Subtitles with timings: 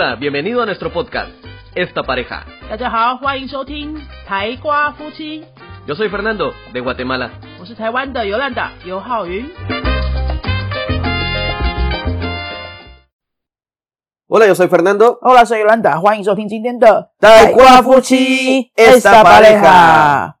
[0.00, 1.32] Hola, bienvenido a nuestro podcast,
[1.74, 2.46] Esta Pareja.
[5.88, 7.32] Yo soy Fernando, de Guatemala.
[14.28, 15.18] Hola, yo soy Fernando.
[15.20, 16.00] Hola, soy Yolanda.
[18.76, 20.38] Esta Pareja.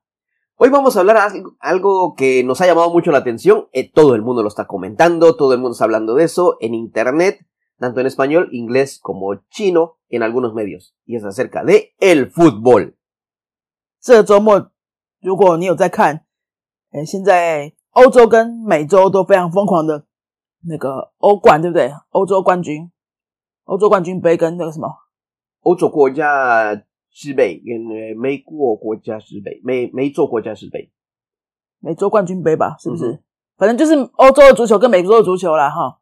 [0.54, 3.66] Hoy vamos a hablar de algo que nos ha llamado mucho la atención.
[3.72, 6.74] Eh, todo el mundo lo está comentando, todo el mundo está hablando de eso en
[6.74, 7.40] internet
[7.77, 10.95] tanto en español, inglés como chino, en algunos medios.
[11.05, 12.95] Y es acerca de el fútbol.
[13.99, 14.71] 这周末，
[15.21, 16.25] 如果你有在看，
[16.91, 20.05] 诶，现在欧洲跟美洲都非常疯狂的
[20.61, 21.91] 那个欧冠，对不对？
[22.09, 22.91] 欧洲冠军，
[23.63, 24.89] 欧洲冠军杯跟那个什么，
[25.61, 26.75] 欧洲国家
[27.11, 30.91] 之杯跟呃美国国家之杯，美美洲国家之杯。
[31.79, 33.11] 美洲冠军杯吧，是不是？
[33.11, 33.23] 嗯
[33.55, 35.99] 反正就是欧洲的足球跟美洲的足球啦，哈。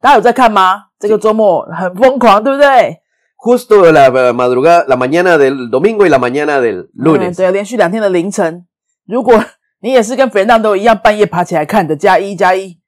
[0.00, 0.84] 大家有在看吗？
[0.98, 3.00] 这个周末很疯狂，对不对？
[3.36, 7.36] Justo la la madrugada, la mañana del domingo y la mañana del 嗯 lunes.
[7.36, 8.66] 对，连续两天的凌晨。
[9.06, 9.44] 如果
[9.80, 12.78] 你也是跟 Fernando 一样半夜爬起来看的，加一加一。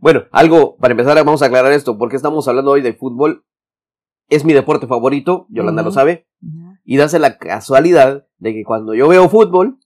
[0.00, 3.44] Bueno, algo, para empezar vamos a aclarar esto, porque estamos hablando hoy de fútbol.
[4.28, 5.94] Es mi deporte favorito, Yolanda lo Ujú.
[5.94, 6.26] sabe,
[6.84, 9.78] y dace la casualidad de que cuando yo veo fútbol,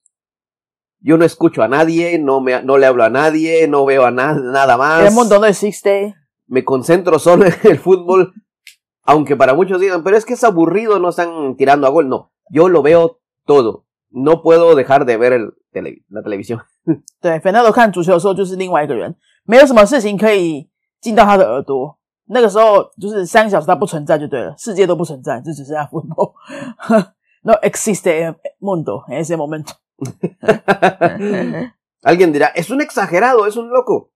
[1.04, 4.10] yo no escucho a nadie, no, me, no le hablo a nadie, no veo a
[4.10, 6.14] na- nada más, El mundo no existe。
[6.46, 8.32] me concentro solo en el fútbol,
[9.02, 12.32] aunque para muchos digan, pero es que es aburrido, no están tirando a gol, no,
[12.50, 16.60] yo lo veo todo, no puedo dejar de ver el tele- la televisión.
[17.20, 20.68] 对，Fernando 看足球的时候就是另外一个人，没有什么事情可以
[21.00, 21.96] 进到他的耳朵。
[22.32, 29.72] 那个时候就是三个小时他不存在就对了，世界都不存在，就只剩下 football。no existe el mundo en ese momento。
[32.02, 34.12] Alguien dirá, es un exagerado, es un loco.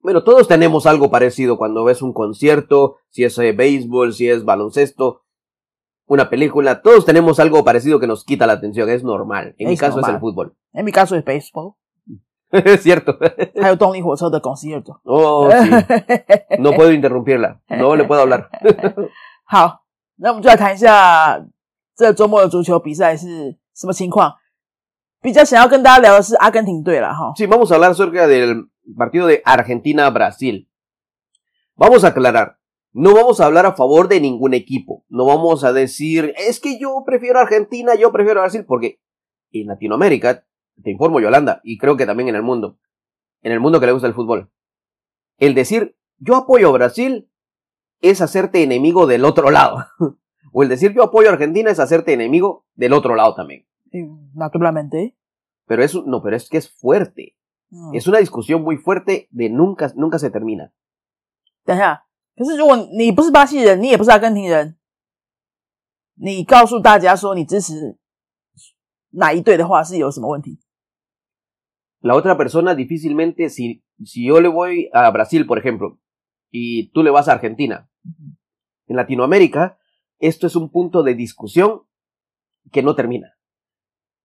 [0.00, 4.44] Bueno, todos tenemos algo parecido cuando ves un concierto, si es eh, béisbol, si es
[4.44, 5.22] baloncesto,
[6.06, 9.54] una película, todos tenemos algo parecido que nos quita la atención, es normal.
[9.58, 10.14] En mi Es caso es normal.
[10.14, 10.56] el fútbol.
[10.72, 11.74] en mi caso es baseball，
[12.50, 13.18] es cierto.
[13.60, 15.00] 还有动力火车的 concierto。
[15.04, 15.68] Oh, sí.
[16.60, 18.48] No puedo interrumpirla, no le puedo hablar.
[19.44, 19.82] 好，
[20.16, 21.44] 那我们就来谈一下
[21.96, 24.32] 这周末的足球比赛是什么情况。
[25.22, 27.32] 比较想要跟大家聊的是阿根廷队了哈。
[27.36, 30.68] Sí, vamos a hablar acerca del partido de Argentina-Brasil.
[31.74, 32.58] Vamos a aclarar,
[32.92, 35.04] no vamos a hablar a favor de ningún equipo.
[35.08, 39.00] No vamos a decir, es que yo prefiero Argentina, yo prefiero Brasil, porque
[39.52, 40.44] en Latinoamérica,
[40.82, 42.78] te informo Yolanda, y creo que también en el mundo,
[43.42, 44.50] en el mundo que le gusta el fútbol,
[45.38, 47.30] el decir, yo apoyo a Brasil
[48.00, 49.86] es hacerte enemigo del otro lado.
[50.52, 53.66] o el decir, yo apoyo a Argentina es hacerte enemigo del otro lado también.
[53.92, 55.16] Mm, naturalmente，
[55.66, 57.36] Pero eso, no, pero es que es fuerte.
[57.70, 60.72] 嗯， Es una discusión muy fuerte de nunca, nunca se termina.
[61.64, 62.04] 等一下，
[62.36, 64.76] 可是如果你不是巴西人，你也不是阿根廷人，
[66.14, 67.98] 你告诉大家说你支持
[69.10, 70.60] 哪一队的话，是有什么问题？
[72.00, 75.98] La otra persona difícilmente, si, si yo le voy a Brasil, por ejemplo,
[76.50, 77.90] y tú le vas a Argentina,
[78.86, 79.78] en Latinoamérica,
[80.18, 81.82] esto es un punto de discusión
[82.70, 83.31] que no termina.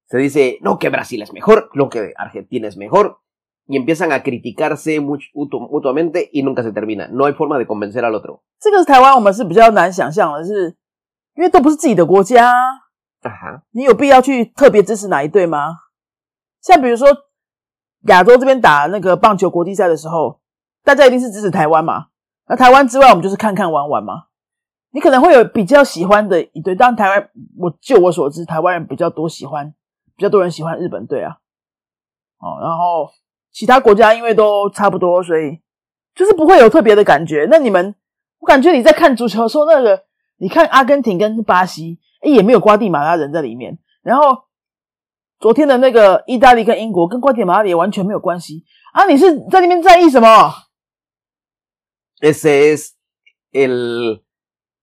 [0.09, 3.21] Se dice, no, que Brasil es mejor, no, que Argentina es mejor,
[3.67, 7.09] y empiezan a criticarse much- mutu- mutuamente y nunca se termina.
[7.09, 8.41] No hay forma de convencer al otro.
[8.59, 10.75] 这个是台湾我们是比较难想象的是，
[11.35, 12.55] 因为都不是自己的国家啊
[13.23, 13.61] ，Ajá.
[13.73, 15.77] 你有必要去特别支持哪一队吗？
[16.63, 17.09] 像比如说
[18.07, 20.41] 亚洲这边打那个棒球国际赛的时候，
[20.83, 22.07] 大家一定是支持台湾嘛。
[22.49, 24.25] 那台湾之外，我们就是看看玩玩嘛。
[24.91, 29.75] 你可能会有比较喜欢的一队，当然台湾，我就我所知，台湾人比较多喜欢，
[30.19, 31.39] 比较多人喜欢日本队啊。
[32.39, 33.09] 哦，然后
[33.53, 35.61] 其他国家因为都差不多，所以
[36.15, 37.47] 就是不会有特别的感觉。
[37.49, 37.95] 那你们，
[38.41, 40.05] 我感觉你在看足球的时候，那个
[40.39, 43.79] 你看阿根廷跟巴西，诶也没有瓜地马拉人在里面。
[44.03, 44.45] 然后
[45.39, 49.07] 昨天的那个意大利跟英国跟瓜地马拉也完全没有关系啊！
[49.07, 50.53] 你是在那边在意什么
[52.21, 52.95] ？Ese es
[53.53, 54.23] el,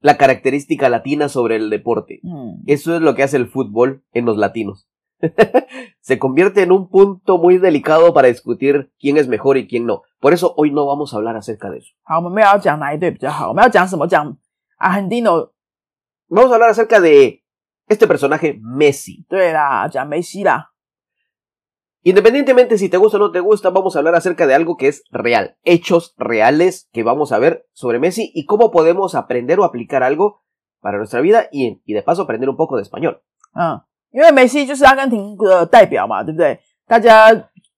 [0.02, 2.22] la característica latina sobre el deporte.
[2.24, 4.86] 嗯，Eso es lo que hace el fútbol en los latinos.
[6.00, 10.04] se convierte en un punto muy delicado para discutir quién es mejor y quién no.
[10.20, 11.94] Por eso hoy no vamos a hablar acerca de eso.
[16.28, 17.44] Vamos a hablar acerca de
[17.88, 19.26] este personaje Messi.
[22.02, 24.88] Independientemente si te gusta o no te gusta, vamos a hablar acerca de algo que
[24.88, 29.64] es real, hechos reales que vamos a ver sobre Messi y cómo podemos aprender o
[29.64, 30.44] aplicar algo
[30.82, 33.24] para nuestra vida y, y de paso aprender un poco de español.
[33.56, 33.88] Ah.
[34.16, 36.58] 因为梅西就是阿根廷的代表嘛，对不对？
[36.88, 37.30] 大家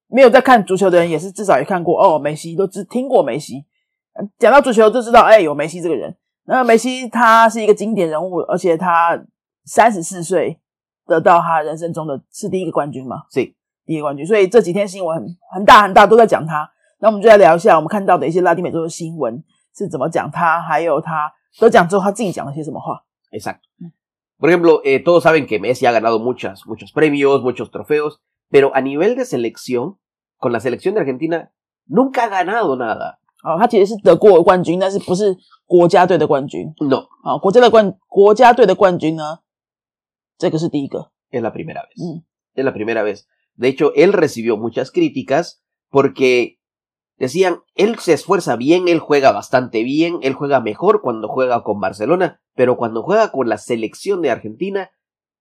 [0.06, 3.64] 没有在看足球的人，也是至少也看过哦，梅西都只听过梅西。
[4.38, 6.16] 讲到足球就知道，哎，有梅西这个人。
[6.44, 9.20] 那梅西他是一个经典人物，而且他
[9.64, 10.60] 三十四岁
[11.08, 13.24] 得到他人生中的是第一个冠军嘛？
[13.32, 13.40] 是
[13.84, 14.24] 第一个冠军。
[14.24, 15.26] 所以这几天新闻很
[15.56, 16.70] 很大很大，都在讲他。
[17.00, 19.42] 那我们就来聊一下我们看到的一些拉丁美洲的新闻
[19.76, 23.02] 是怎么讲他，还有他得奖之后他自己讲了些什么话。
[23.32, 23.58] Exacto.
[24.37, 28.19] Por ejemplo, eh, todos saben que Messi ha ganado muchas, muchos premios, muchos trofeos,
[28.49, 29.97] pero a nivel de selección,
[30.37, 31.51] con la selección de Argentina,
[31.85, 33.19] nunca ha ganado nada.
[33.43, 35.35] 哦，他其实是得过冠军，但是不是
[35.65, 36.73] 国家队的冠军。
[36.79, 39.39] No, 好，国家的冠国家队的冠军呢，
[40.37, 41.11] 这个是第一个。
[41.29, 41.97] es la primera vez.
[41.97, 42.23] Mm.
[42.55, 43.27] Es la primera vez.
[43.55, 46.56] De hecho, él recibió muchas críticas porque
[47.17, 51.79] decían, él se esfuerza bien, él juega bastante bien, él juega mejor cuando juega con
[51.79, 54.91] Barcelona, pero cuando juega con la selección de Argentina,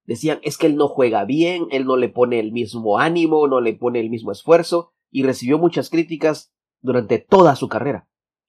[0.04, 3.60] decían, es que él no juega bien, él no le pone el mismo ánimo, no
[3.60, 8.06] le pone el mismo esfuerzo, y recibió muchas críticas durante toda su carrera.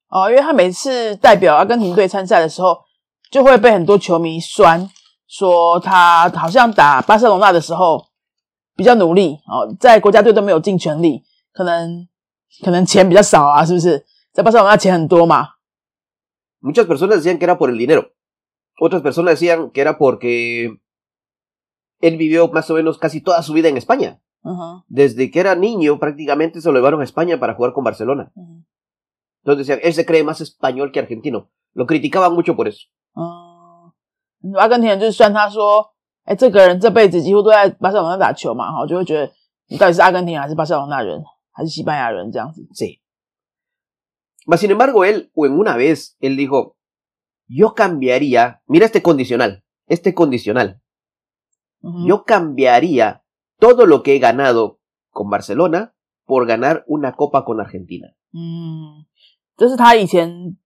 [0.09, 2.77] 哦，因为他每次代表阿根廷队参赛的时候，
[3.31, 4.87] 就会被很多球迷酸，
[5.27, 8.05] 说他好像打巴塞罗那的时候
[8.75, 12.06] 比较努力哦，在国家队都没有尽全力，可能
[12.63, 14.05] 可能钱比较少啊，是不是？
[14.31, 15.49] 在巴塞罗那钱很多嘛，
[16.61, 18.11] Muchas personas decían que era por el dinero.
[18.79, 20.79] Otras personas decían que era porque
[21.99, 24.19] él vivió más o menos casi toda su vida en España.
[24.43, 28.31] 嗯哼， Desde que era niño prácticamente se lo llevaron a España para jugar con Barcelona.
[28.35, 28.65] 嗯
[29.43, 31.49] Entonces decían, él se cree más español que argentino.
[31.73, 32.87] Lo criticaban mucho por eso.
[33.13, 33.91] 嗯，
[34.55, 35.91] 阿根廷人就是算他说，
[36.25, 39.31] 哎，这个人这辈子几乎都在巴塞罗那打球嘛，哈，就会觉得
[39.67, 41.21] 你到底是阿根廷人还是巴塞罗那人，
[41.57, 42.67] 还是西班牙人这样子。
[42.73, 42.99] Sí.
[44.45, 46.75] Mas sin embargo, él, o en una vez, él dijo,
[47.47, 50.79] yo cambiaría, mira este condicional, este condicional,
[51.81, 53.23] 嗯哼 yo cambiaría
[53.59, 54.79] todo lo que he ganado
[55.11, 55.93] con Barcelona
[56.25, 58.13] por ganar una copa con Argentina.
[58.33, 59.05] 嗯，
[59.55, 60.57] 这是他以前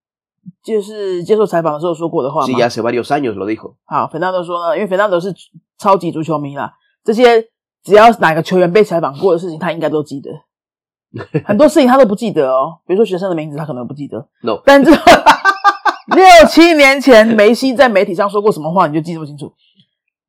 [0.62, 3.76] 就是接受采访的时候说过的话 Sí, 吗 ya hace varios años lo dijo.
[3.84, 5.32] 好，费南多说呢，因为费南多是
[5.76, 6.72] 超级足球迷啦，
[7.04, 7.50] 这些
[7.82, 10.30] 只要哪个球员被采访过的事情，他应该都记得。
[11.45, 14.27] 很多事情他都不记得哦，比如说学生的名字，他可能不记得。
[14.41, 14.61] No.
[14.65, 19.53] 但这六七年前梅西在媒体上说过什么话，你就记这么清楚。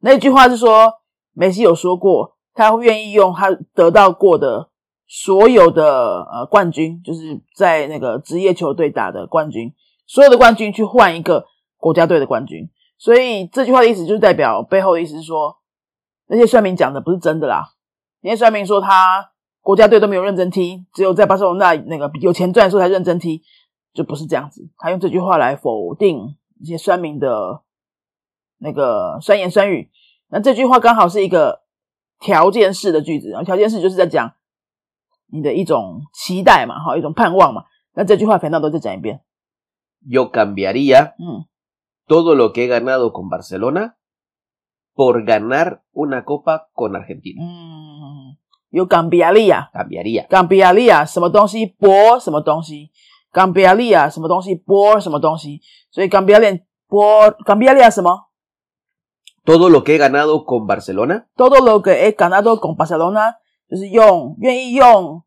[0.00, 0.92] 那句话是说，
[1.32, 4.68] 梅西有说过，他愿意用他得到过的
[5.06, 9.72] 所有的呃冠军，就是在那个职业球队打的冠军，
[10.06, 11.46] 所有的冠军去换一个
[11.78, 12.68] 国家队的冠军。
[12.98, 15.56] 所以这句话的意思就是代表背后的意思是说，
[16.28, 17.70] 那些算命讲的不是真的啦。
[18.20, 19.32] 那些算命说他
[19.64, 23.42] 国家队都没有认真踢，只有在巴塞罗那那个有钱赚的时候才认真踢，
[23.94, 24.68] 就不是这样子。
[24.76, 27.62] 他用这句话来否定一些酸民的
[28.58, 29.90] 那个酸言酸语。
[30.28, 31.62] 那这句话刚好是一个
[32.20, 34.34] 条件式的句子，然后条件式就是在讲
[35.32, 37.64] 你的一种期待嘛，哈，一种盼望嘛。
[37.94, 39.22] 那这句话反倒都再讲一遍
[40.06, 41.46] ，Yo cambiaría 嗯
[42.06, 43.94] todo lo que he ganado con Barcelona
[44.94, 47.40] por ganar una copa con Argentina.
[47.40, 47.83] 嗯，
[48.74, 50.26] 有冈比亚利亚，Cambiaría.
[50.26, 52.90] 冈比亚利亚什么东西波什么东西，
[53.30, 55.60] 冈比亚利亚什么东西波什么东西，
[55.92, 58.28] 所以冈比亚利亚波冈比亚利亚什么
[59.44, 63.34] Todo lo que he ganado con Barcelona todo lo que he ganado con Barcelona，
[63.70, 65.22] 就是用愿意用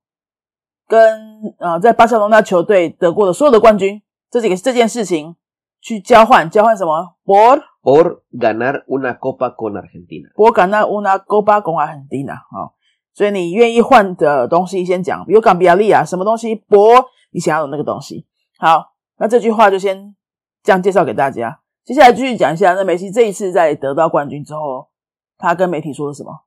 [0.86, 5.38] 跟呃在巴塞罗那球队得过的所有的冠军，这几个这件事情
[5.80, 10.28] 去交换，交换什么？por por ganar una copa con Argentina.
[10.36, 12.76] por ganar una copa con Argentina 啊、
[13.18, 18.28] 所以你愿意换的东西先讲，比如冈比亚利亚什么东西，por 你想要的那个东西。
[18.60, 20.16] 好，那这句话就先
[20.62, 21.60] 这样介绍给大家。
[21.84, 24.90] 接下来继续讲一下，那梅西这一次在得到冠军之后，
[25.36, 26.44] 他跟媒体说了什么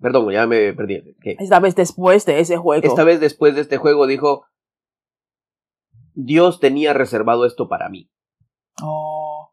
[0.00, 1.02] Perdón, ya me perdí.
[1.20, 4.44] ¿Qué?？Esta vez después de ese juego，Esta vez después de este juego dijo,
[6.14, 8.08] Dios tenía reservado esto para mí.
[8.82, 9.52] 哦，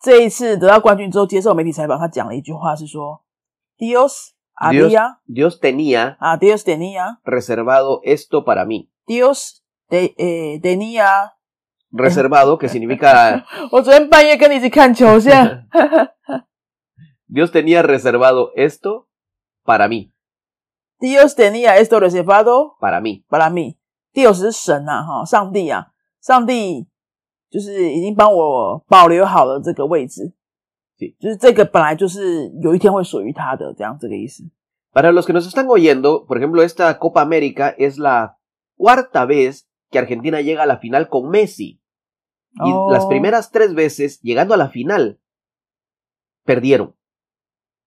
[0.00, 3.22] 这一次得到冠军之后接受媒体采访，他讲了一句话是说
[3.76, 8.91] ：“Dios Dios, había Dios tenía 啊，Dios tenía reservado esto para mí.
[9.05, 11.33] Dios de 诶 tenía。”
[11.95, 15.63] Reservado, que significa 我昨天半夜跟你一起看球，现在
[17.27, 19.07] Dios tenía reservado esto
[19.63, 20.11] para mí,
[20.99, 23.23] Dios tenía esto reservado para mí.
[23.29, 25.87] para mí。Dios 是神呐、啊，哈，上帝啊，
[26.19, 26.87] 上帝
[27.51, 30.33] 就是已经帮我保留好了这个位置，
[30.97, 34.43] 对就是这个本来就是有一天会属于他的，这样这个意思。
[34.93, 38.37] Para los que nos están oyendo, por ejemplo, esta Copa América es la
[38.77, 41.79] cuarta vez que Argentina llega a la final con Messi.
[42.55, 42.91] Y Oh.
[42.91, 45.19] las primeras tres veces, llegando a la final,
[46.45, 46.93] perdieron.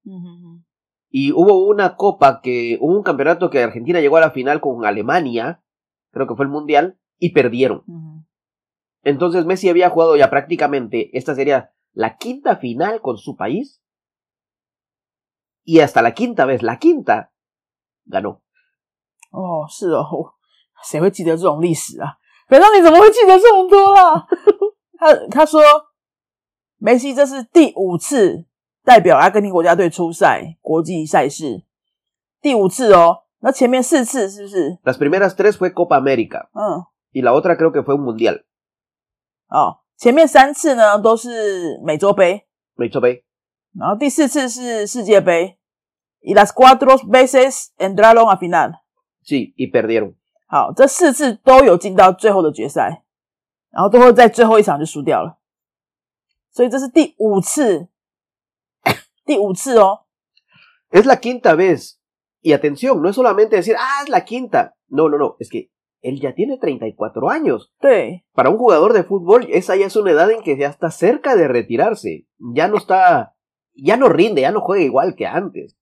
[0.05, 0.65] 嗯哼哼，
[1.11, 4.85] Y hubo una copa que, hubo un campeonato que Argentina llegó a la final con
[4.85, 5.63] Alemania,
[6.11, 7.85] creo que fue el Mundial, y perdieron.
[7.87, 8.25] Ujú.
[9.05, 13.81] Entonces Messi había jugado ya prácticamente, esta sería la quinta final con su país.
[15.65, 17.33] Y hasta la quinta vez, la quinta,
[18.05, 18.41] ganó.
[19.33, 20.35] 哦，是哦，我
[20.85, 22.19] 谁会记得这种历史啊？
[22.49, 24.27] 北上你怎么会记得这么多啦？
[24.99, 25.61] 他他说，
[26.79, 28.47] 梅西这是第五次
[28.85, 31.65] 代表阿根廷国家队出赛国际赛事，
[32.41, 33.25] 第五次哦。
[33.41, 34.79] 那前面四次是不是？
[34.85, 38.45] Las primeras tres fue Copa América 嗯， y la otra creo que fue un mundial.
[39.49, 43.22] 哦， 前面三次呢都是美洲杯，Me hizo ver.
[43.78, 45.60] 然后第四次是世界杯。
[46.22, 48.72] Y las cuatro veces entraron a final。
[49.24, 50.16] Sí, y perdieron.
[50.48, 53.04] 好，这四次都有进到最后的决赛，
[53.70, 55.38] 然后最后在最后一场就输掉了，
[56.50, 57.88] 所以这是第五次，
[59.24, 60.06] 第五次哦。
[60.90, 62.00] Es la quinta vez.
[62.42, 64.74] Y atención, no es solamente decir, ah, es la quinta.
[64.88, 65.70] No, no, no, es que
[66.03, 67.71] él ya tiene 34 años.
[67.81, 70.91] 对， Para un jugador de fútbol, esa ya es una edad en que ya está
[70.91, 72.27] cerca de retirarse.
[72.55, 73.35] Ya no está,
[73.75, 75.75] ya no rinde, ya no juega igual que antes.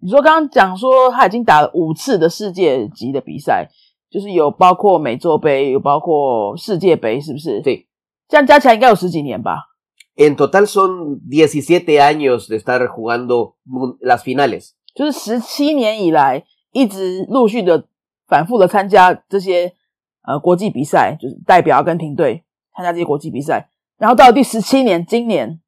[0.00, 3.68] 你说刚刚讲说他已经打了五次的世界级的比赛，
[4.10, 7.62] 就是有包括美洲杯，有包括世界杯，是不是？
[7.62, 7.86] Sí.
[8.28, 9.56] 这样加起来应该有十几年吧？
[10.16, 14.72] En total son 17 años de estar jugando mun- las finales.
[14.94, 17.86] 就是十七年以来一直陆续的
[18.29, 19.75] 反复的参加这些
[20.21, 25.59] 呃国际比赛，就是代表阿根廷队参加这些国际比赛，然后到了第十七年，今年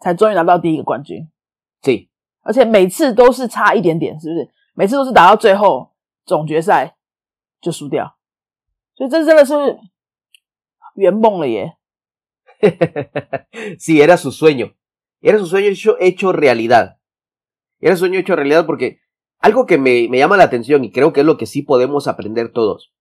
[0.00, 1.30] 才终于拿到第一个冠军
[1.80, 2.08] ，Sí.
[2.42, 4.50] 而且每次都是差一点点，是不是？
[4.74, 5.92] 每次都是打到最后
[6.26, 6.96] 总决赛
[7.60, 8.16] 就输掉，
[8.96, 9.54] 所以这真的是
[10.96, 11.76] 圆梦了耶！
[13.78, 14.74] sí, era su sueño.
[15.20, 16.96] Era su sueño hecho, hecho realidad.
[17.80, 18.98] Era su sueño hecho realidad porque
[19.42, 22.08] algo que me, me llama la atención y creo que es lo que sí podemos
[22.08, 22.92] aprender todos,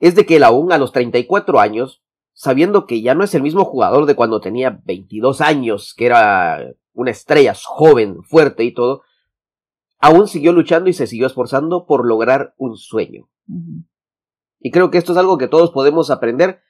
[0.00, 3.42] es de que él aún a los 34 años, sabiendo que ya no es el
[3.42, 9.02] mismo jugador de cuando tenía 22 años, que era una estrella joven, fuerte y todo,
[9.98, 13.28] aún siguió luchando y se siguió esforzando por lograr un sueño.
[14.58, 16.62] Y creo que esto es algo que todos podemos aprender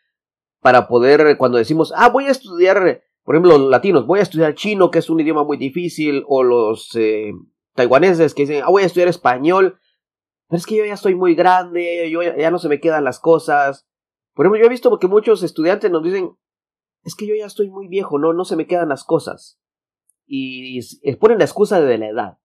[0.60, 4.54] para poder, cuando decimos, ah, voy a estudiar, por ejemplo, los latinos, voy a estudiar
[4.54, 7.32] chino, que es un idioma muy difícil, o los eh,
[7.80, 9.78] taiwaneses que dicen, ah, voy a estudiar español,
[10.48, 13.20] pero es que yo ya estoy muy grande, yo ya, no se me quedan las
[13.20, 13.86] cosas.
[14.34, 16.36] Por ejemplo, yo he visto que muchos estudiantes nos dicen,
[17.02, 19.58] es que yo ya estoy muy viejo, no, no se me quedan las cosas.
[20.26, 22.38] Y, y ponen la excusa de la edad.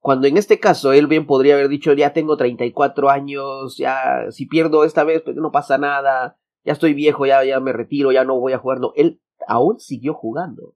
[0.00, 4.46] Cuando en este caso él bien podría haber dicho, ya tengo 34 años, ya si
[4.46, 8.24] pierdo esta vez, pues no pasa nada, ya estoy viejo, ya, ya me retiro, ya
[8.24, 8.78] no voy a jugar.
[8.78, 10.74] No, él aún siguió jugando.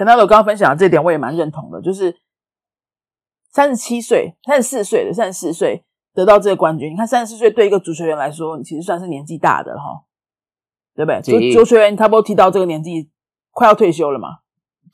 [0.00, 2.16] 陈大我刚刚分享的这点，我也蛮认同的，就是
[3.50, 6.90] 三十七岁、三十四岁的三十四岁得到这个冠军。
[6.90, 10.06] 你看，三十四岁对一个足球员来说，你其实算是年纪大的了哈，
[10.94, 11.52] 对不对？
[11.52, 13.10] 足足球员差不多踢到这个年纪，
[13.50, 14.38] 快要退休了嘛。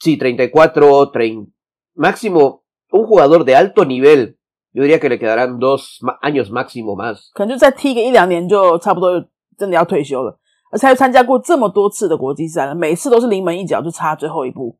[0.00, 1.50] Sí, 34, 30,
[1.94, 4.34] máximo, un jugador de alto nivel,
[4.72, 7.30] yo diría que le quedarán dos años máximo más.
[7.32, 9.24] 可能就再踢个一两年，就差不多
[9.56, 10.40] 真的要退休了。
[10.72, 14.76] 而且他又参加过这么多次的国际赛了，每次都是临门一脚，就差最后一步。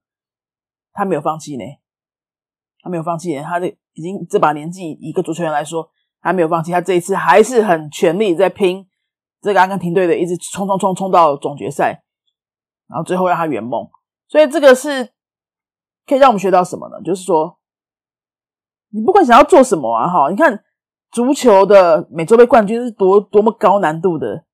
[0.97, 1.65] 他没有放弃呢，
[2.83, 3.43] 他没有放弃呢。
[3.43, 5.91] 他的已经这把年纪，一个足球员来说，
[6.23, 6.73] 他没有放弃。
[6.73, 8.89] 他这一次还是很全力在拼
[9.43, 12.03] 这个阿根廷队的，一直冲冲冲冲到总决赛，
[12.89, 13.87] 然后最后让他圆梦。
[14.27, 15.13] 所以这个是
[16.07, 17.01] 可以让我们学到什么呢？
[17.05, 17.59] 就是说，
[18.89, 20.65] 你不管想要做什么啊，哈，你看
[21.11, 24.47] 足球的美洲杯冠军是多多么高难度的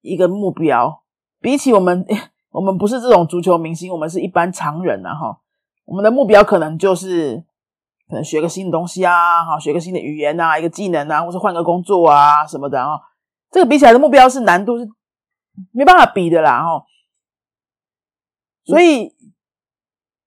[0.00, 1.02] 一个目标，
[1.40, 2.04] 比起我们，
[2.50, 5.40] 我们不是这种足球明星，我们是一般常人啊，哈，
[5.86, 7.42] 我们的目标可能就是
[8.08, 13.00] 可能学个新的东西啊，哈，学个新的语言啊，一个技能啊，或是换个工作啊什么的啊，
[13.50, 14.86] 这个比起来的目标是难度是
[15.72, 16.84] 没办法比的啦，哈。
[18.64, 19.14] 所以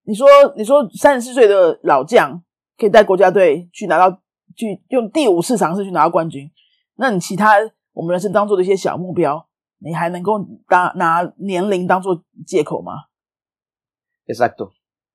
[0.04, 0.26] 你说，
[0.56, 2.42] 你说三十四岁的老将
[2.78, 4.10] 可以带国家队去拿到，
[4.56, 6.50] 去用第五次尝试去拿到冠军，
[6.96, 7.56] 那你其他
[7.92, 9.46] 我们人生当做的一些小目标，
[9.78, 10.38] 你还能够
[10.70, 12.92] 拿拿年龄当做借口吗
[14.26, 14.70] ？Exacto.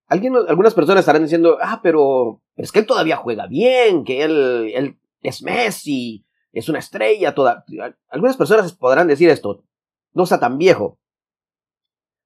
[0.08, 4.72] Alguien, algunas personas estarán diciendo, ah, pero, es que él todavía juega bien, que él,
[4.74, 7.66] él es Messi, es una estrella, toda.
[8.10, 9.64] Algunas personas podrán decir esto,
[10.14, 11.00] no está tan viejo.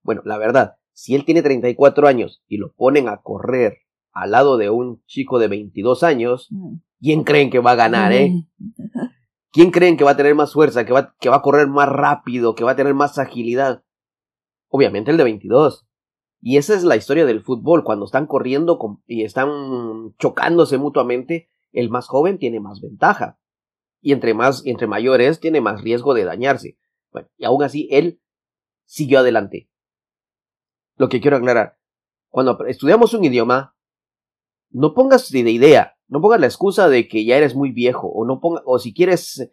[0.04, 3.80] Bueno, la verdad, si él tiene 34 años y lo ponen a correr
[4.12, 8.34] al lado de un chico de 22 años, 嗯，¿quién creen que va a ganar, eh?
[9.52, 11.90] ¿Quién creen que va a tener más fuerza, que va, que va a correr más
[11.90, 13.84] rápido, que va a tener más agilidad?
[14.68, 15.88] Obviamente el de 22.
[16.42, 17.84] Y esa es la historia del fútbol.
[17.84, 23.40] Cuando están corriendo y están chocándose mutuamente, el más joven tiene más ventaja.
[24.02, 26.78] Y entre más, entre mayor es, tiene más riesgo de dañarse.
[27.12, 28.22] Bueno, y aún así, él
[28.86, 29.70] siguió adelante.
[30.96, 31.78] Lo que quiero aclarar,
[32.30, 33.76] cuando estudiamos un idioma,
[34.70, 38.26] no pongas de idea, no pongas la excusa de que ya eres muy viejo, o
[38.26, 39.52] no ponga, o si quieres,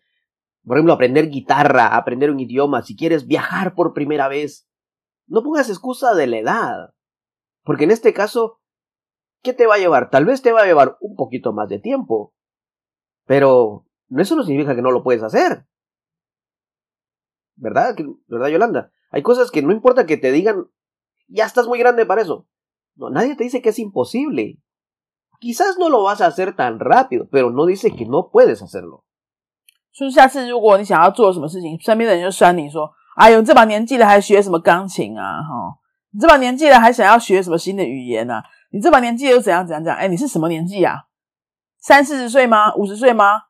[0.64, 4.65] por ejemplo, aprender guitarra, aprender un idioma, si quieres viajar por primera vez,
[5.27, 6.93] no pongas excusa de la edad.
[7.63, 8.59] Porque en este caso,
[9.41, 10.09] ¿qué te va a llevar?
[10.09, 12.33] Tal vez te va a llevar un poquito más de tiempo.
[13.25, 13.85] Pero
[14.17, 15.67] eso no significa que no lo puedes hacer.
[17.55, 17.95] ¿Verdad?
[18.27, 18.91] ¿Verdad, Yolanda?
[19.11, 20.67] Hay cosas que no importa que te digan,
[21.27, 22.47] ya estás muy grande para eso.
[22.95, 24.59] No, nadie te dice que es imposible.
[25.39, 29.05] Quizás no lo vas a hacer tan rápido, pero no dice que no puedes hacerlo.
[29.91, 35.42] 就是下次如果你想要做什么事情，身边的人就酸你说：“ 哎呦，你这把年纪了还学什么钢琴啊？
[35.42, 35.78] 哈，
[36.12, 38.42] 你这把年纪了还想要学什么新的语言啊？
[38.70, 39.98] 你这把年纪又怎样怎样怎样？
[39.98, 41.04] 哎，你是什么年纪啊？
[41.80, 42.74] 三四十岁吗？
[42.74, 43.42] 五十岁吗？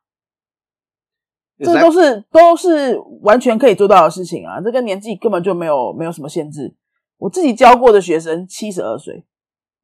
[1.59, 4.61] 这都是都是完全可以做到的事情啊！
[4.61, 6.77] 这个年纪根本就没有没有什么限制。
[7.17, 9.25] 我自己教过的学生七十二岁，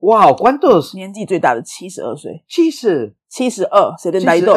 [0.00, 0.94] 哇，¿cuántos？
[0.94, 4.54] 年纪最大的七十二岁，七十七十二，谁的奶豆？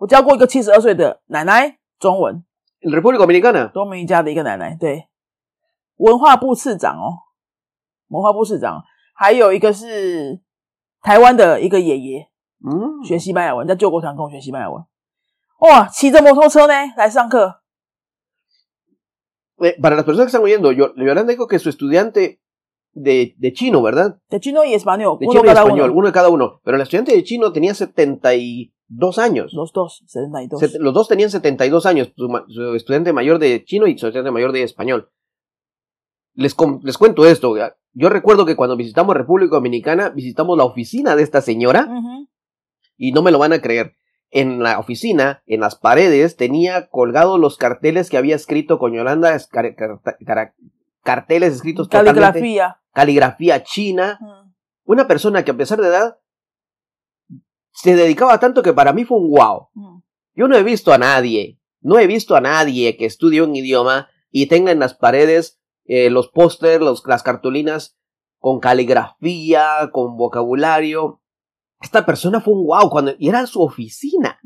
[0.00, 2.44] 我教过一个七十二岁的奶奶，中文
[2.82, 5.08] ，República Dominicana，多米尼加的一个奶奶，对，
[5.96, 7.18] 文化部次长哦，
[8.08, 8.82] 文化部次长，
[9.14, 10.40] 还有一个是
[11.00, 12.28] 台湾的一个爷爷，
[12.64, 14.84] 嗯，学西班牙文，在救国团跟我学西班牙文。
[15.60, 17.60] 哇，骑着摩托车呢来上课。
[19.82, 22.40] Para las personas que están oyendo, yo, Yolanda dijo que su estudiante
[22.92, 24.18] de, de chino, ¿verdad?
[24.30, 25.18] De chino y español.
[25.18, 26.06] De chino y español, uno.
[26.06, 26.62] de cada uno.
[26.64, 27.74] Pero el estudiante de chino tenía
[28.90, 29.52] 72 años.
[29.54, 30.74] Los dos, 72.
[30.80, 34.52] los dos tenían 72 años, su, su, estudiante mayor de chino y su estudiante mayor
[34.52, 35.10] de español.
[36.34, 37.54] Les, les cuento esto.
[37.92, 41.88] Yo recuerdo que cuando visitamos República Dominicana, visitamos la oficina de esta señora
[42.96, 43.96] y no me lo van a creer
[44.30, 49.36] en la oficina, en las paredes, tenía colgados los carteles que había escrito con Yolanda,
[51.02, 54.20] carteles escritos caligrafía, caligrafía china.
[54.84, 56.18] Una persona que a pesar de edad
[57.79, 59.69] se dedicaba tanto que para mí fue un wow.
[60.33, 64.07] Yo no he visto a nadie, no he visto a nadie que estudie un idioma
[64.31, 67.97] y tenga en las paredes eh, los pósters, las cartulinas
[68.39, 71.21] con caligrafía, con vocabulario.
[71.81, 74.39] Esta persona fue un wow cuando y era su oficina.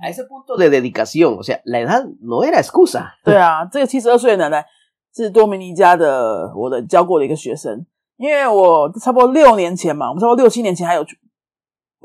[0.00, 3.14] A ese punto de dedicación, o sea, la edad no era excusa.
[3.24, 4.66] 对啊，这个七十二岁的奶奶
[5.12, 7.84] 是多米尼加的我的教过的一个学生，
[8.16, 11.04] 因为我差不多六年前嘛，我们差不多六七年前还有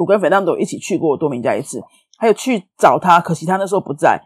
[0.01, 1.83] 我跟斐浪朵一起去过多明家一次，
[2.17, 4.19] 还有去找他，可惜他那时候不在。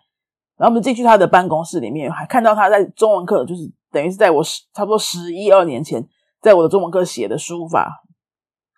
[0.56, 6.06] 然后我们进去他的办公室里面，还看到他在中文课，就是等于是在我十差不多十一二年前，
[6.40, 8.04] 在我的中文课写的书法。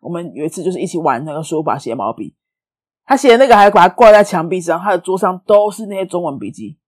[0.00, 2.34] 我们有一次就是一起玩那个书法写毛笔，
[3.04, 6.78] 他写的那个还把它挂在墙壁上，他的桌上都是那些中文笔记。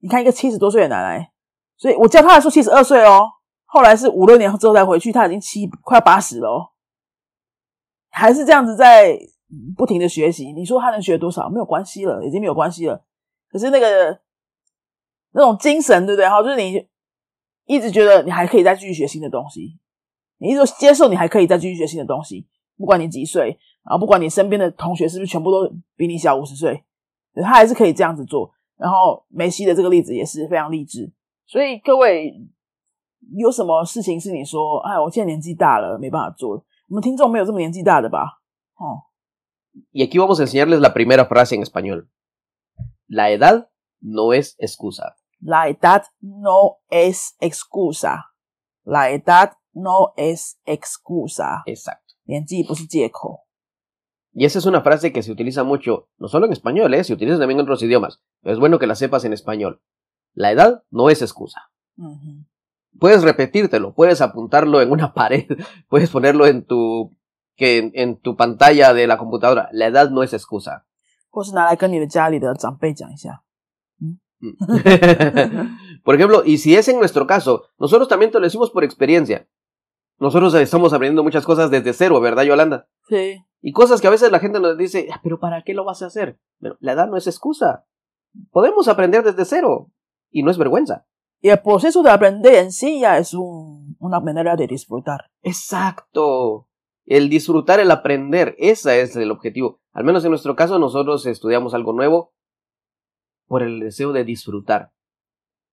[0.00, 1.30] 你看一个七十多岁的奶奶，
[1.78, 3.30] 所以我教他的时候七十二岁哦，
[3.64, 6.71] 后来是五六年之后再回去，他已经七快八十了哦，
[8.12, 9.18] 还是这样子在
[9.76, 10.52] 不停的学习。
[10.52, 11.48] 你说他能学多少？
[11.48, 13.02] 没有关系了，已经没有关系了。
[13.50, 14.20] 可是那个
[15.32, 16.28] 那种精神，对不对？
[16.28, 16.86] 哈，就是你
[17.66, 19.78] 一直觉得你还可以再继续学新的东西。
[20.38, 22.46] 你一直接受，你还可以再继续学新的东西，
[22.76, 26.82] 不管你几岁，然后不管你身边的同学是不是全部都比你小五十岁，
[27.34, 28.52] 他还是可以这样子做。
[28.76, 31.12] 然后梅西的这个例子也是非常励志。
[31.46, 32.34] 所以各位
[33.36, 36.64] 有什么事情是你说，哎，我现在年纪大了，没办法做了。
[36.91, 38.39] 我们听众没有这么年纪大的吧？
[38.75, 39.03] 哦。
[39.91, 42.09] Y aquí vamos a enseñarles la primera frase en español.
[43.07, 43.69] La edad
[44.01, 45.15] no es excusa.
[45.39, 48.31] La edad no es excusa.
[48.83, 51.63] La edad no es excusa.
[51.65, 52.15] Exacto.
[54.33, 57.03] Y esa es una frase que se utiliza mucho, no solo en español, ¿eh?
[57.03, 59.81] se utiliza también en otros idiomas, pero es bueno que la sepas en español.
[60.33, 61.71] La edad no es excusa.
[63.02, 65.46] Puedes repetírtelo, puedes apuntarlo en una pared,
[65.88, 67.16] puedes ponerlo en tu,
[67.56, 69.68] que en, tu pantalla de la computadora.
[69.72, 70.86] La edad no es excusa.
[76.04, 79.48] por ejemplo, y si es en nuestro caso, nosotros también te lo decimos por experiencia.
[80.20, 82.86] Nosotros estamos aprendiendo muchas cosas desde cero, ¿verdad, Yolanda?
[83.08, 83.44] Sí.
[83.62, 86.02] Y cosas que a veces la gente nos dice, ah, pero ¿para qué lo vas
[86.02, 86.38] a hacer?
[86.60, 87.84] Pero la edad no es excusa.
[88.52, 89.90] Podemos aprender desde cero
[90.30, 91.04] y no es vergüenza.
[91.41, 95.29] Y el proceso de aprender en sí ya es una manera de disfrutar.
[95.41, 96.67] Exacto.
[97.05, 99.79] El disfrutar, el aprender, ese es el objetivo.
[99.93, 102.33] Al menos en nuestro caso, nosotros estudiamos algo nuevo
[103.47, 104.91] por el deseo de disfrutar.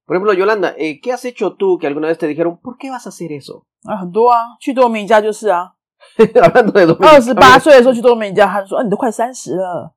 [0.06, 2.90] Por ejemplo, Yolanda, eh, ¿qué has hecho tú que alguna vez te dijeron, ¿por qué
[2.90, 3.64] vas a hacer eso?
[3.84, 5.74] 啊，很多啊，去多米家就是啊。
[6.16, 9.94] Hablando de 二十八岁的时候去多米家，他说：“啊，你都快三十了，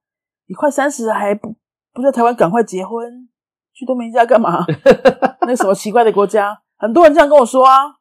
[0.47, 1.53] 你快三十了还不
[1.93, 3.30] 不在台湾赶快结婚，
[3.83, 4.64] 去东南亚干嘛？
[5.40, 6.62] 那什么奇怪的国家？
[6.77, 7.97] 很多人这样跟我说啊。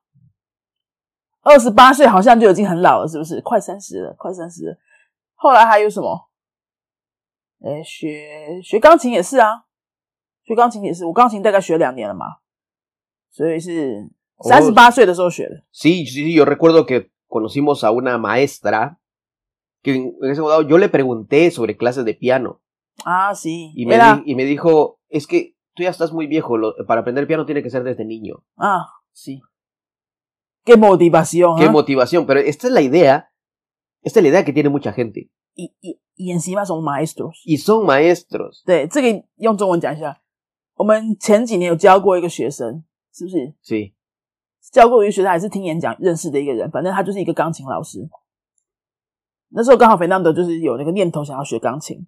[1.41, 3.41] 二十八岁好像就已经很老了，是不是？
[3.41, 4.77] 快三十了，快三十了。
[5.33, 6.29] 后来还有什么？
[7.61, 9.63] 呃，学学钢琴也是啊，
[10.43, 11.03] 学钢琴也是。
[11.03, 12.27] 我钢琴大概学两年了嘛，
[13.31, 14.07] 所以是
[14.47, 15.63] 三十八岁的时候学的。
[15.73, 18.99] Sí, sí, yo recuerdo que conocimos a una maestra
[19.81, 22.61] que en ese momento yo le pregunté sobre clases de piano.
[23.03, 23.71] Ah, sí.
[23.75, 27.26] Y me, y me dijo, es que tú ya estás muy viejo, lo- para aprender
[27.26, 28.44] piano tiene que ser desde niño.
[28.56, 29.42] Ah, sí.
[30.64, 31.58] Qué motivación.
[31.58, 31.70] Qué ¿ah?
[31.70, 33.30] motivación, pero esta es la idea,
[34.02, 35.30] esta es la idea que tiene mucha gente.
[35.56, 37.42] y, y, y encima son maestros。
[37.44, 38.62] Y son maestros.
[38.64, 40.20] 对，这个用中文讲一下。
[40.74, 43.54] 我们前几年有教过一个学生，是不是？
[43.64, 43.94] Sí.
[44.70, 48.06] 教过一个学生，还是听演讲认识的一个人，反正他就是一个钢琴老师。
[49.48, 52.06] 那时候刚好肥南德就是有那个念头想要学钢琴，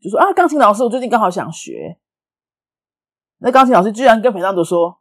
[0.00, 1.98] 就说啊，钢琴老师，我最近刚好想学。
[3.39, 4.99] 那钢琴老师居然跟裴尚德说：“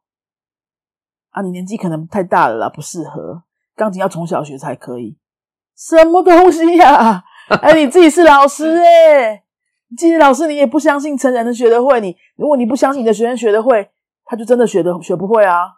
[1.31, 3.43] 啊，你年纪可能太大了啦，不适合，
[3.77, 5.19] 钢琴要从小学才可以。”
[5.77, 7.23] 什么东西呀、
[7.63, 9.45] 哎，你自己是老师哎、
[9.89, 13.91] 你自己是老师，你也不相信成人能学得会，你如果你不相信你的学生学得会，
[14.25, 15.69] 他就真的学得学不会啊，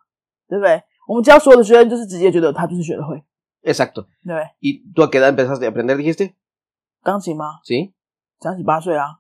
[0.49, 0.83] 对不对？
[1.07, 3.23] 我们教所有的学生，就是直接觉得他就是学得会
[3.63, 4.07] ，Exacto.
[4.25, 6.33] 对不对？¿Y tú a qué edad empezaste a aprender, dijiste?
[7.03, 7.93] 钢琴吗？Sí.
[8.41, 9.20] 三十八岁啊，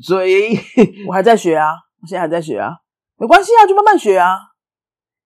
[0.00, 0.58] Soy...
[1.06, 2.78] 我还在学啊，我现在还在学啊，
[3.16, 4.38] 没关系啊，就慢慢学啊。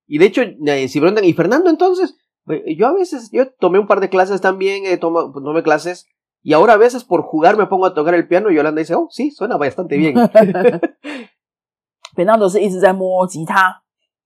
[0.06, 2.14] Y de hecho, eh, si preguntan, ¿y Fernando entonces?
[2.48, 6.06] Eh, Yo a veces, yo tomé un par de clases también, eh, tomo- tomé clases,
[6.42, 8.94] y ahora a veces por jugar me pongo a tocar el piano y Yolanda dice,
[8.94, 10.14] oh, sí, suena bastante bien.
[12.14, 13.82] 北纳都是一直在摸吉他，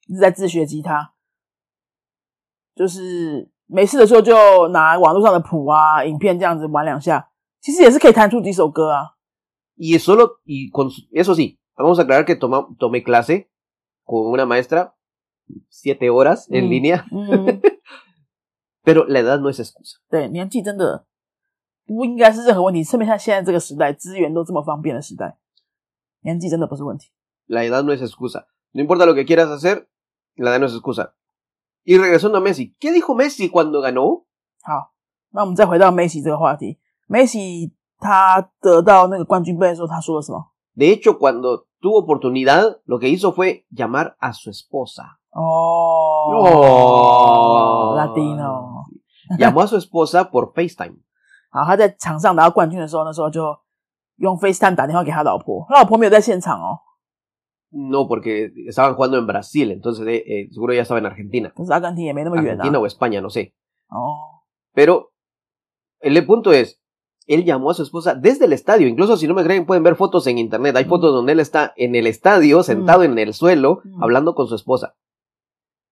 [0.09, 1.13] 一直在自学吉他，
[2.75, 7.29] 就是没事的时候就拿网络上的谱啊、影片这样子玩两下，
[7.61, 9.18] 其实也是可以弹出几首歌啊。
[9.78, 13.50] Y solo, y con, su- eso sí, vamos a aclarar que toma- tomé clase
[14.04, 14.96] con una maestra,
[15.70, 16.70] siete horas en Mm.
[16.70, 17.62] línea, 嗯，
[18.84, 19.98] pero la edad no es excusa.
[20.10, 21.06] 对，年纪真的
[21.86, 25.38] 不应该是任何问题，特别像现在这个时代，资源都这么方便的时代，
[26.22, 27.10] 年纪真的不是问题。
[27.48, 28.46] La edad no es excusa.
[28.72, 29.88] No importa lo que quieras hacer,
[30.36, 31.16] la edad no es excusa.
[31.84, 34.26] Y regresando a Messi, ¿qué dijo Messi cuando ganó?
[34.62, 34.94] 好，
[35.32, 40.52] 那我们再回到梅西这个话题，梅西 他得到那个冠军杯的时候，他说了什么？
[40.76, 45.20] De hecho, cuando tuvo oportunidad, lo que hizo fue llamar a su esposa.
[45.32, 46.36] 哦、
[47.96, 48.86] Latino。
[49.38, 50.98] Llamó a su esposa por FaceTime.
[51.50, 53.56] 好，他在场上拿到冠军的时候，那时候就
[54.18, 56.80] 用 FaceTime 打电话给他老婆，他老婆没有在现场哦，
[57.76, 61.52] No, porque estaban jugando en Brasil, entonces eh, eh, seguro ya estaba en Argentina.
[61.56, 62.64] 可是阿根廷也没那么远啊。
[62.64, 63.54] Argentina o España, no sé.
[63.90, 64.44] 哦，
[64.76, 65.12] Pero
[66.00, 66.80] el punto es,
[67.28, 68.88] él llamó a su esposa desde el estadio.
[68.88, 70.76] Incluso si no me creen, pueden ver fotos en internet.
[70.76, 70.90] Hay Mm.
[70.90, 74.04] fotos donde él está en el estadio, sentado en el suelo, Mm.
[74.04, 74.96] hablando con su esposa.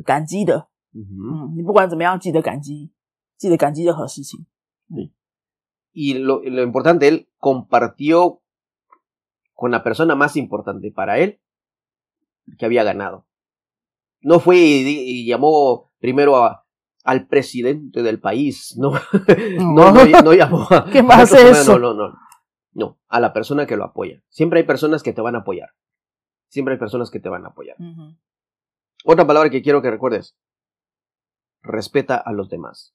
[0.05, 0.67] 感激的， Ujú.
[0.95, 2.91] 嗯，你不管怎么样，记得感激，
[3.37, 4.45] 记得感激任何事情。
[5.93, 8.41] Y lo, lo importante, él compartió
[9.53, 11.39] con la persona más importante para él
[12.57, 13.25] que había ganado.
[14.21, 16.65] No fue y, di- y llamó primero a-
[17.03, 18.91] al presidente del país, no,
[19.57, 21.79] no, no, no llamó a, ¿Qué más a otra es persona, eso?
[21.79, 22.17] No, no, no.
[22.73, 24.21] No, a la persona que lo apoya.
[24.29, 25.71] Siempre hay personas que te van a apoyar.
[26.47, 27.75] Siempre hay personas que te van a apoyar.
[27.79, 28.17] 嗯哼，
[29.03, 30.35] Otra palabra que quiero que recuerdes.
[31.65, 32.93] Respeta a los demás.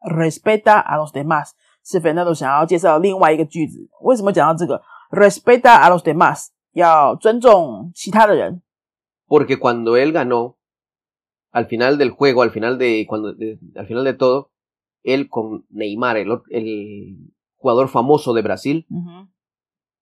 [0.00, 3.88] respeta a los demás 是 Fernando 想要介绍的另外一个句子。
[4.02, 6.48] 为什么讲到这个 respeta a los demás？
[6.72, 8.60] 要尊重其他的人。
[9.28, 10.56] Porque cuando él ganó,
[11.52, 14.50] al final del juego, al final de, cuando, de- al final de todo,
[15.02, 17.16] él con Neymar, el, ot- el
[17.56, 19.28] jugador famoso de Brasil, 嗯哼，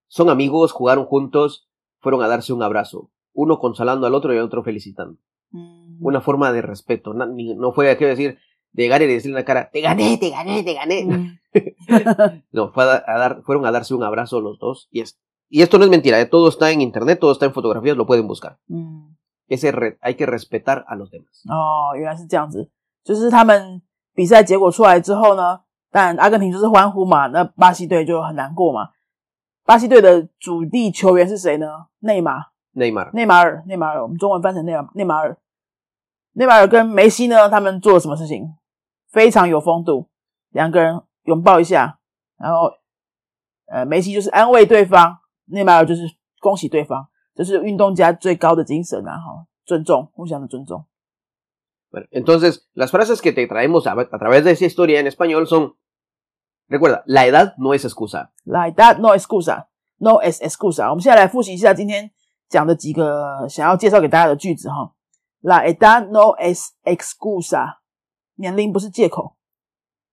[0.08, 1.68] son amigos, jugaron juntos,
[2.00, 5.18] fueron a darse un abrazo, uno consolando al otro y el otro felicitando.
[5.52, 7.14] 嗯 una forma de respeto.
[7.14, 8.38] No, ni- no fue aquello de decir,
[8.72, 11.04] de llegar y decirle en la cara, te gané, te gané, te gané.
[11.04, 11.38] 嗯
[12.50, 14.88] No, fue a, dar- a dar, fueron a darse un abrazo los dos.
[14.90, 16.26] Y, es, y esto no es mentira, ¿eh?
[16.26, 18.58] todo está en internet, todo está en fotografías, lo pueden buscar.
[18.68, 19.16] 嗯，
[19.48, 21.42] Ese re- hay que respetar a los demás.
[21.48, 22.70] 哦，原来是这样子，
[23.04, 23.82] 就是他们
[24.14, 28.88] 比赛结果出来之后呢，当然阿根廷就是欢呼嘛，那巴西队就很难过嘛。
[29.64, 31.66] 巴西队的主力球员是谁呢？
[32.00, 33.12] 内马， Neymar.
[33.12, 35.36] 内马尔，内马尔，我们中文翻成内马内马尔。
[36.37, 38.53] 内马尔跟梅西呢，他们做了什么事情？
[39.09, 40.07] 非常有风度，
[40.51, 41.97] 两个人拥抱一下，
[42.37, 42.71] 然后
[43.65, 46.03] 呃，梅西就是安慰对方，内马尔就是
[46.39, 49.17] 恭喜对方，这是运动家最高的精神啊！
[49.17, 50.85] 哈，尊重，互相的尊重。
[51.89, 55.75] Bueno, entonces, las frases que te traemos a, a través de esa historia en español son,
[56.69, 58.29] recuerda, la edad no es excusa.
[58.43, 60.91] La edad no excusa, no es excusa。
[60.91, 62.11] 我们现在来复习一下今天
[62.47, 64.93] 讲的几个想要介绍给大家的句子哈。
[65.42, 67.80] La edad no es excusa，
[68.36, 69.36] 年龄不是借口。¿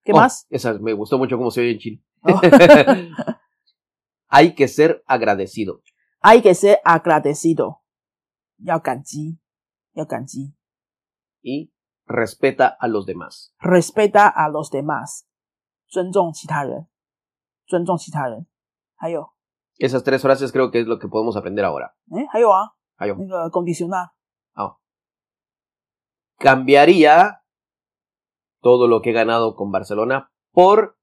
[0.04, 0.46] Qué Oh, más？
[0.50, 2.02] esa me gustó mucho cómo se oye en chino.
[2.22, 2.40] 哦
[4.28, 5.82] Hay que ser agradecido.
[6.20, 7.82] Hay que ser agradecido，
[8.58, 9.38] 要感激，
[9.92, 10.54] 要感激。
[11.42, 11.72] y
[12.06, 13.54] respeta a los demás.
[13.58, 15.26] Respeta a los demás，
[15.88, 16.86] 尊重其他人，
[17.66, 18.46] 尊重其他人。
[18.96, 19.32] 还有，
[19.78, 21.94] Esas tres frases creo que es lo que podemos aprender ahora.
[22.10, 24.10] 哎，还有啊，还有那个 condicional，
[26.38, 27.42] Cambiaría
[28.60, 30.96] todo lo que he ganado con Barcelona por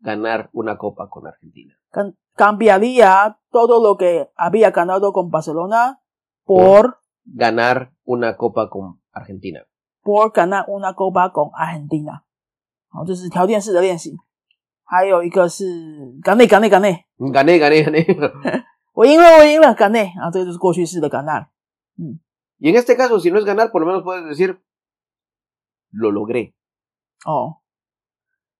[0.00, 1.74] ganar una copa con Argentina.
[1.90, 6.00] Can- cambiaría todo lo que había ganado con Barcelona
[6.44, 9.66] por Ganar una copa con Argentina.
[10.02, 12.24] por ganar una copa con Argentina。
[12.88, 14.16] 好，这是条件式的练习。
[14.84, 15.64] 还有一个是
[16.22, 18.64] gané gané gané， Gané, gané, gané.
[18.94, 21.48] 我赢了我赢了 gané 啊，这个就是过去式的 ganar。
[22.58, 24.60] y en este caso, si no es ganar, por lo menos puedes decir,
[25.90, 26.54] lo logré.
[27.24, 27.58] 哦，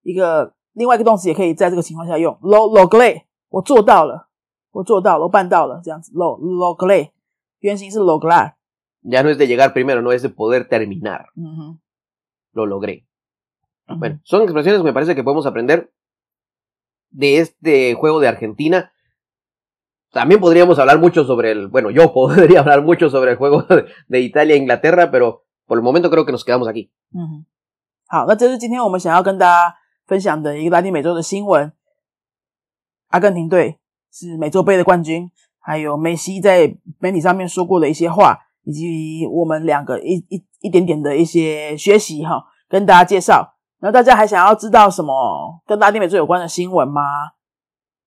[0.03, 4.29] 一个另外一个动词也可以在这个情况下用 lo logré，我做到了，
[4.71, 7.13] 我做到了，我办到了，这样子 lo logré，
[7.59, 8.55] 原型是 lograr。
[9.03, 11.27] Ya no es de llegar primero, no es de poder terminar.
[11.37, 11.79] 嗯哼，
[12.53, 13.05] Lo logré.
[13.87, 15.93] 嗯哼 Bueno, son expresiones que me parece que podemos aprender
[17.11, 18.92] de este juego de Argentina.
[20.14, 23.86] También podríamos hablar mucho sobre el, bueno, yo podría hablar mucho sobre el juego de,
[24.08, 26.92] de Italia e Inglaterra, pero por el momento creo que nos quedamos aquí.
[27.16, 27.46] 嗯哼，
[28.08, 31.74] 好，那这是今天我们想要跟大家分享的一个拉丁美洲的新闻。
[33.10, 33.80] 阿根廷队
[34.12, 43.56] 是美洲杯的冠军，还有梅西在媒体上面说过的一些话，以及我们两个一一一点点的一些学习哈，跟大家介绍。
[43.80, 47.02] 然后大家还想要知道什么跟拉丁美洲有关的新闻吗？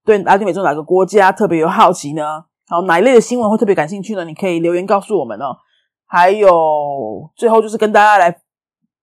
[0.06, 2.44] 对拉丁美洲哪个国家特别有好奇呢？
[2.68, 4.24] 好，哪一类的新闻会特别感兴趣呢？
[4.24, 5.58] 你可以留言告诉我们哦。
[6.06, 8.40] 还有最后就是跟大家来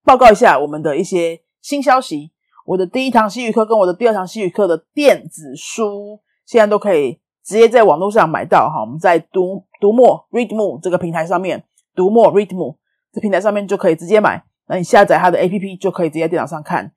[0.06, 2.32] 报告一下我们的一些新消息。
[2.66, 8.80] 我的第一堂西语课跟我的第二堂西语课的电子书，现在都可以直接在网络上买到哈。
[8.80, 12.78] 我们在读读墨 Readmo 这个平台上面，读墨 Readmo
[13.12, 14.46] 这平台上面就可以直接买。
[14.68, 16.94] 那你下载它的 APP 就可以直接电脑上看，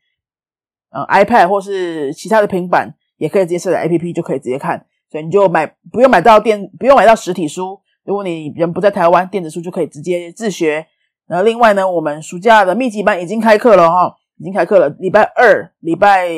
[0.91, 4.87] 嗯，iPad 或是其他的平板也可以直接下载 APP 就可以直接看。
[5.11, 7.81] 所以你就买不用买到电，不用买到实体书。
[8.05, 10.87] 如果你人不在台湾，电子书就可以直接自学。
[11.27, 14.89] 然后另外呢，我们暑假的密集班已经开课了哈，已经开课了。
[14.99, 16.29] 礼拜二、礼拜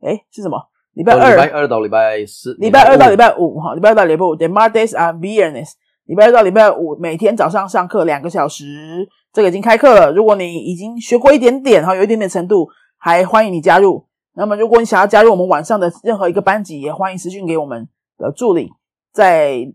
[0.00, 0.68] 哎是什么？
[0.94, 5.70] 礼拜二、礼拜二到礼拜四，礼拜二到礼拜五哈，礼拜二到礼拜五，the Mondays and Viernes，
[6.06, 10.12] 礼拜二到礼拜五每天早上上课两个小时，这个已经开课了。
[10.12, 14.04] 如果你已经学过一点点哈，有一点点程度，还欢迎你加入。
[14.40, 18.70] 那么如果你想要加入我们晚上的任何一个班级，也欢迎私讯给我们的助理，
[19.12, 19.70] 在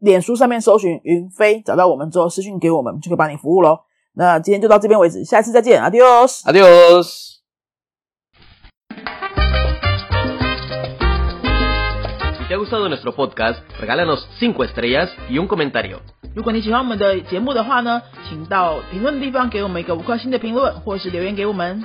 [0.00, 3.82] 脸书上面搜寻云飞，找到我们之后私讯给我们，就可以帮你服务喽。
[4.14, 7.36] 那今天就到这边为止，下次再见，Adios，Adios
[12.34, 16.00] Si te ha gustado nuestro podcast, regálanos 5 estrellas y un comentario.
[16.34, 21.84] 如果你喜欢我们的节目的话呢，请到评论的地方给我们一个五颗星的评论，或是留言给我们。